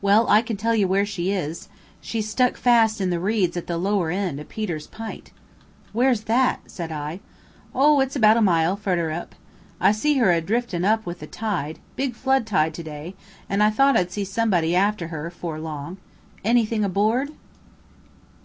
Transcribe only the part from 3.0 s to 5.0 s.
in the reeds at the lower end o' Peter's